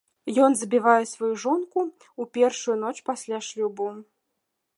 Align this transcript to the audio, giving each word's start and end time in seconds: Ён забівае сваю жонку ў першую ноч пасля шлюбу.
Ён 0.45 0.51
забівае 0.61 1.03
сваю 1.09 1.29
жонку 1.45 1.79
ў 1.89 2.23
першую 2.39 2.75
ноч 2.85 2.95
пасля 3.11 3.37
шлюбу. 3.51 3.87